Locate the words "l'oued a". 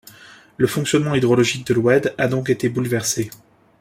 1.75-2.27